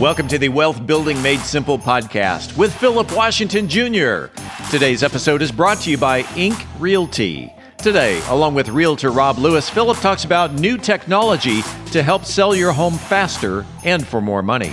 [0.00, 4.28] Welcome to the Wealth Building Made Simple podcast with Philip Washington Jr.
[4.70, 7.52] Today's episode is brought to you by Ink Realty.
[7.76, 11.60] Today, along with Realtor Rob Lewis, Philip talks about new technology
[11.92, 14.72] to help sell your home faster and for more money.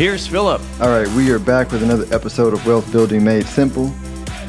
[0.00, 0.62] Here's Philip.
[0.80, 3.92] All right, we are back with another episode of Wealth Building Made Simple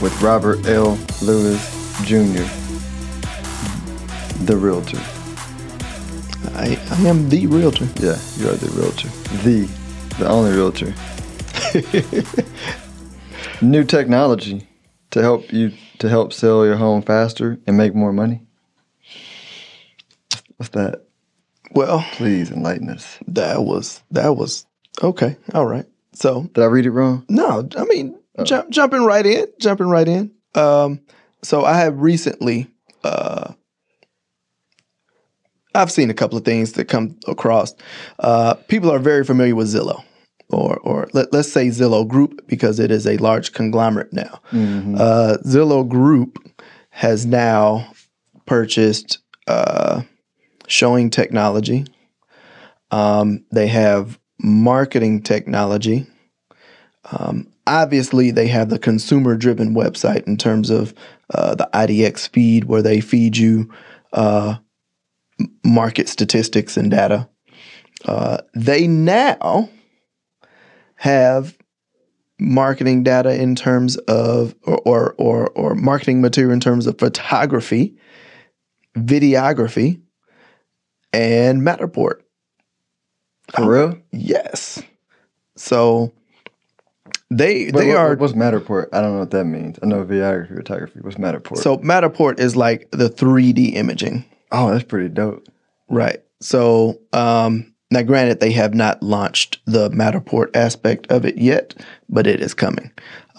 [0.02, 0.98] with Robert L.
[1.22, 1.62] Lewis
[2.06, 2.48] Jr.,
[4.46, 4.98] the realtor.
[6.56, 7.84] I, I am the realtor.
[8.00, 9.10] Yeah, you are the realtor.
[9.44, 9.70] The,
[10.20, 10.94] the only realtor.
[13.62, 14.70] New technology
[15.10, 18.40] to help you to help sell your home faster and make more money.
[20.56, 21.02] What's that?
[21.72, 23.20] Well, Please enlighten us.
[23.28, 24.66] that was that was
[25.02, 25.38] okay.
[25.54, 25.86] All right.
[26.14, 27.26] So Did I read it wrong?
[27.30, 30.32] no, I mean jump, jumping right in, jumping right in.
[30.56, 31.02] Um,
[31.44, 32.68] so I have recently,
[33.04, 33.54] uh,
[35.74, 37.74] I've seen a couple of things that come across.
[38.20, 40.04] Uh, people are very familiar with Zillow,
[40.50, 44.42] or or let, let's say Zillow Group because it is a large conglomerate now.
[44.52, 46.38] Uh, Zillow Group
[46.90, 47.90] has now
[48.46, 50.02] purchased uh,
[50.68, 51.86] Showing Technology.
[52.92, 56.06] Um, they have marketing technology.
[57.12, 60.94] Um, obviously, they have the consumer driven website in terms of
[61.34, 63.72] uh, the IDX feed, where they feed you
[64.14, 64.58] uh,
[65.64, 67.28] market statistics and data.
[68.06, 69.70] Uh, they now
[70.96, 71.58] have
[72.40, 77.96] marketing data in terms of, or, or, or, or marketing material in terms of photography,
[78.96, 80.02] videography,
[81.14, 82.21] and Matterport.
[83.56, 83.98] For real?
[84.12, 84.82] Yes.
[85.56, 86.12] So
[87.30, 88.88] they Wait, they what- are What's Matterport?
[88.94, 89.78] I don't know what that means.
[89.82, 91.00] I know videography, photography.
[91.02, 91.58] What's Matterport?
[91.58, 94.26] so Matterport is like the 3D imaging.
[94.52, 95.48] oh, that's pretty dope.
[95.90, 96.22] Right.
[96.40, 101.76] So um now granted they have not launched the Matterport aspect of it yet,
[102.10, 102.92] but it is coming.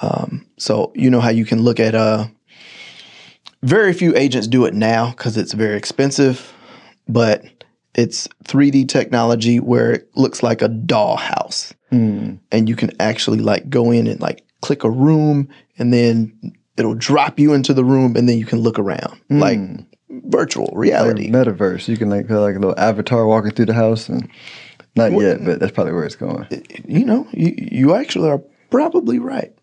[0.03, 2.27] Um so you know how you can look at uh
[3.62, 6.53] very few agents do it now cuz it's very expensive,
[7.09, 7.44] but
[7.94, 11.72] it's 3D technology where it looks like a dollhouse.
[11.91, 12.36] Hmm.
[12.50, 16.94] and you can actually like go in and like click a room and then it'll
[16.94, 19.58] drop you into the room and then you can look around like
[20.08, 21.31] virtual Like reality.
[21.31, 21.88] metaverse.
[21.88, 24.26] You can like have like a little avatar walking through the house, and
[24.97, 26.47] not yet, but that's probably where it's going.
[26.86, 29.54] you know, you, you actually are probably right.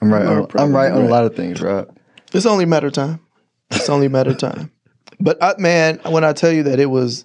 [0.00, 0.26] I'm right.
[0.26, 1.86] On, I'm right on a lot of things, right?
[2.32, 3.20] It's only a matter of time.
[3.70, 4.70] It's only a matter of time.
[5.20, 7.24] But I, man, when I tell you that it was,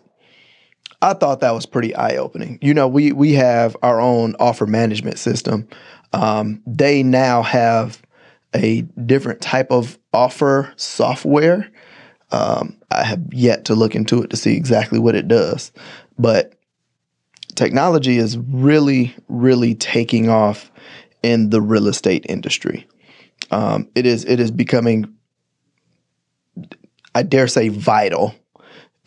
[1.02, 2.60] I thought that was pretty eye opening.
[2.62, 5.68] You know, we we have our own offer management system.
[6.14, 8.02] Um, they now have
[8.54, 11.70] a different type of offer software.
[12.32, 15.72] Um, I have yet to look into it to see exactly what it does,
[16.18, 16.54] but
[17.56, 20.72] technology is really, really taking off
[21.24, 22.88] in the real estate industry.
[23.52, 25.14] Um, it is it is becoming,
[27.16, 28.36] I dare say, vital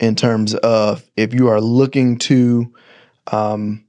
[0.03, 2.73] in terms of if you are looking to
[3.31, 3.85] um,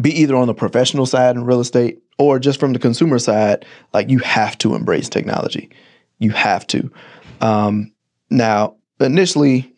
[0.00, 3.64] be either on the professional side in real estate or just from the consumer side,
[3.94, 5.70] like you have to embrace technology.
[6.18, 6.90] You have to.
[7.40, 7.92] Um,
[8.30, 9.72] now, initially,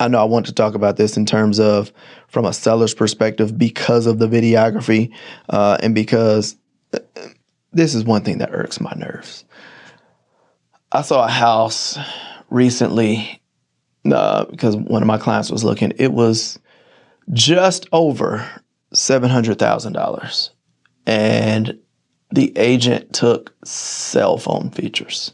[0.00, 1.92] I know I want to talk about this in terms of
[2.28, 5.12] from a seller's perspective because of the videography
[5.50, 6.56] uh, and because
[6.94, 6.98] uh,
[7.72, 9.44] this is one thing that irks my nerves.
[10.92, 11.98] I saw a house
[12.48, 13.37] recently
[14.12, 15.92] uh, because one of my clients was looking.
[15.96, 16.58] It was
[17.32, 18.48] just over
[18.92, 20.50] seven hundred thousand dollars,
[21.06, 21.78] and
[22.30, 25.32] the agent took cell phone features.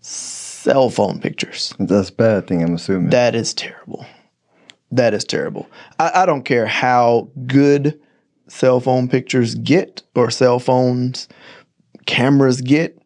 [0.00, 1.74] Cell phone pictures.
[1.78, 2.62] That's a bad thing.
[2.62, 3.10] I'm assuming.
[3.10, 4.06] That is terrible.
[4.90, 5.68] That is terrible.
[5.98, 8.00] I, I don't care how good
[8.48, 11.28] cell phone pictures get or cell phones
[12.06, 12.98] cameras get.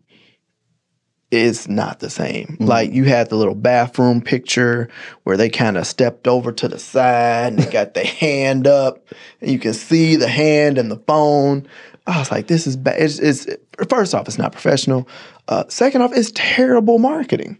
[1.31, 2.56] It's not the same.
[2.59, 4.88] Like you had the little bathroom picture
[5.23, 9.06] where they kind of stepped over to the side and they got the hand up
[9.41, 11.69] and you can see the hand and the phone.
[12.06, 13.00] I was like, this is bad.
[13.00, 13.47] It's, it's
[13.88, 15.06] first off, it's not professional.
[15.47, 17.59] Uh, second off, it's terrible marketing.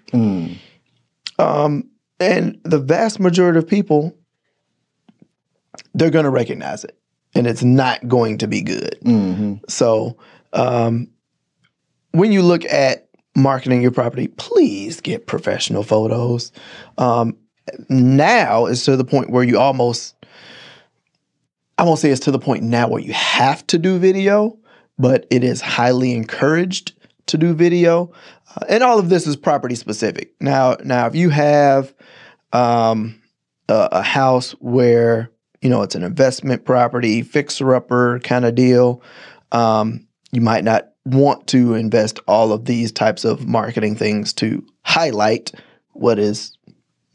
[1.39, 1.89] Um,
[2.19, 4.17] and the vast majority of people,
[5.95, 6.99] they're going to recognize it.
[7.35, 8.99] and it's not going to be good.
[9.69, 10.17] So,
[10.53, 11.09] um,
[12.13, 16.53] when you look at marketing your property, please get professional photos.
[16.99, 17.37] Um,
[17.89, 20.15] now is to the point where you almost,
[21.79, 24.59] I won't say it's to the point now where you have to do video,
[24.99, 26.93] but it is highly encouraged
[27.27, 28.13] to do video.
[28.57, 30.35] Uh, and all of this is property specific.
[30.41, 31.95] Now, now if you have
[32.53, 33.21] um,
[33.69, 35.31] a, a house where
[35.63, 39.03] you know it's an investment property, fixer upper kind of deal,
[39.53, 44.65] um, you might not want to invest all of these types of marketing things to
[44.83, 45.53] highlight
[45.93, 46.57] what is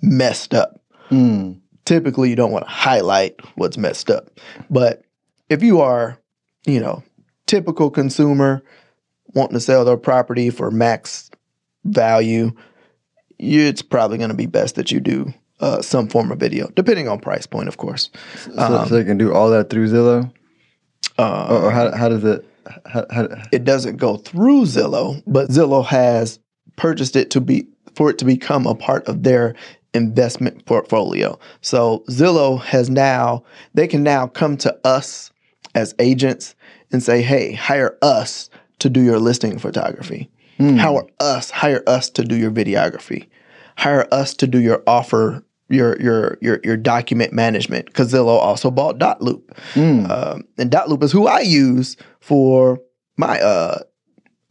[0.02, 0.82] messed up.
[1.10, 1.60] Mm.
[1.86, 4.40] Typically, you don't want to highlight what's messed up.
[4.70, 5.04] But
[5.50, 6.20] if you are,
[6.66, 7.04] you know,
[7.46, 8.64] typical consumer
[9.34, 11.30] wanting to sell their property for max
[11.84, 12.52] value,
[13.38, 16.70] you, it's probably going to be best that you do uh, some form of video,
[16.76, 18.10] depending on price point, of course.
[18.46, 20.32] So, so they can do all that through Zillow,
[21.18, 22.46] Uh, or, or how, how does it?
[23.52, 26.40] It doesn't go through Zillow, but Zillow has
[26.76, 29.56] purchased it to be for it to become a part of their
[29.94, 31.40] investment portfolio.
[31.62, 35.32] So Zillow has now they can now come to us
[35.74, 36.56] as agents
[36.92, 40.30] and say, "Hey, hire us to do your listing photography.
[40.58, 40.78] Hmm.
[40.78, 43.28] Hire us, hire us to do your videography.
[43.78, 48.70] Hire us to do your offer your your your your document management because Zillow also
[48.72, 49.42] bought Dotloop,
[50.12, 52.80] um, and Dotloop is who I use for
[53.18, 53.80] my uh,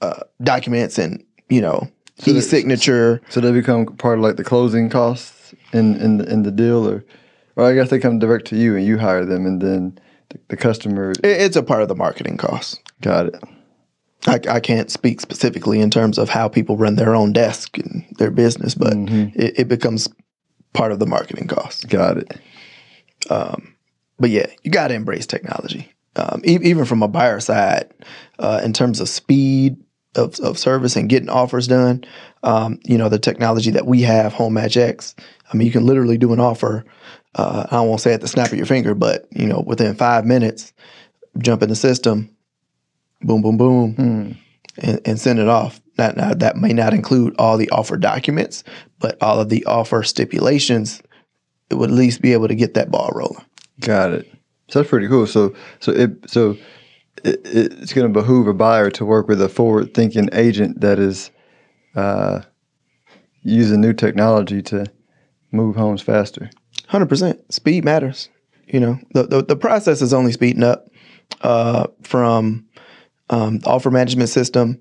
[0.00, 1.88] uh, documents and you know
[2.24, 3.20] the- e-signature.
[3.28, 6.88] so they become part of like the closing costs in in the, in the deal,
[6.88, 7.04] or
[7.56, 9.98] or I guess they come direct to you and you hire them, and then
[10.30, 12.80] the, the customer It- It's a part of the marketing cost.
[13.00, 13.36] got it.
[14.26, 18.06] I, I can't speak specifically in terms of how people run their own desk and
[18.16, 20.08] their business, but it, it becomes
[20.74, 21.88] part of the marketing cost.
[21.88, 22.40] Got it.
[24.18, 25.90] but yeah, you got to embrace technology.
[26.16, 27.92] Um, e- even from a buyer side,
[28.38, 29.76] uh, in terms of speed
[30.14, 32.04] of, of service and getting offers done,
[32.44, 35.14] um, you know, the technology that we have, Home Match X,
[35.52, 36.84] I mean, you can literally do an offer.
[37.34, 40.24] Uh, I won't say at the snap of your finger, but, you know, within five
[40.24, 40.72] minutes,
[41.38, 42.30] jump in the system,
[43.22, 44.38] boom, boom, boom,
[44.84, 45.80] and, and send it off.
[45.96, 48.64] Now, that may not include all the offer documents,
[48.98, 51.00] but all of the offer stipulations,
[51.70, 53.44] it would at least be able to get that ball rolling.
[53.80, 54.30] Got it.
[54.68, 55.26] So that's pretty cool.
[55.26, 56.56] So so it so
[57.22, 60.98] it, it's going to behoove a buyer to work with a forward thinking agent that
[60.98, 61.30] is
[61.94, 62.40] uh,
[63.42, 64.86] using new technology to
[65.52, 66.50] move homes faster.
[66.88, 67.52] Hundred percent.
[67.52, 68.28] Speed matters.
[68.66, 70.88] You know, the, the the process is only speeding up
[71.42, 72.66] uh, from
[73.30, 74.80] um, offer management system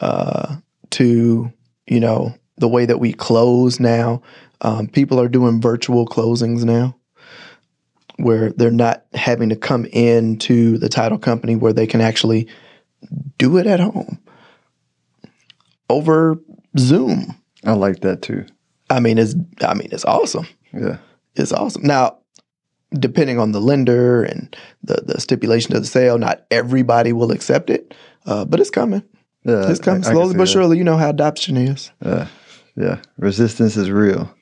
[0.00, 0.56] uh,
[0.90, 1.52] to
[1.86, 4.22] you know the way that we close now.
[4.60, 6.96] Um, people are doing virtual closings now,
[8.16, 12.48] where they're not having to come into the title company where they can actually
[13.38, 14.18] do it at home
[15.88, 16.38] over
[16.76, 17.34] Zoom.
[17.64, 18.46] I like that too.
[18.90, 20.98] I mean, it's I mean it's awesome Yeah.
[21.34, 21.82] it's awesome.
[21.82, 22.18] Now,
[22.92, 27.70] depending on the lender and the the stipulation of the sale, not everybody will accept
[27.70, 27.94] it,
[28.26, 29.02] uh, but it's coming.
[29.44, 29.70] Yeah.
[29.70, 30.50] It's coming I- I slowly see but that.
[30.52, 30.78] surely.
[30.78, 31.90] You know how adoption is.
[32.76, 33.00] Yeah.
[33.18, 34.32] Resistance is real.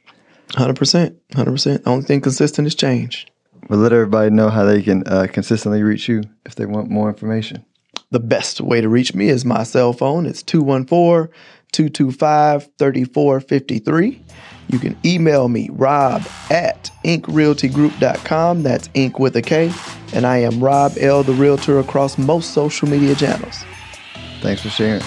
[0.54, 1.84] Hundred percent, hundred percent.
[1.84, 3.26] The only thing consistent is change.
[3.68, 7.08] But let everybody know how they can uh, consistently reach you if they want more
[7.08, 7.64] information.
[8.12, 10.24] The best way to reach me is my cell phone.
[10.26, 11.28] It's 214
[11.72, 14.22] 225 3453.
[14.68, 18.62] You can email me, rob at inkrealtygroup.com.
[18.62, 19.72] That's ink with a K.
[20.12, 23.64] And I am Rob L, the realtor across most social media channels.
[24.40, 25.02] Thanks for sharing.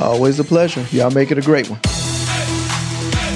[0.00, 0.84] Always a pleasure.
[0.90, 1.80] Y'all make it a great one.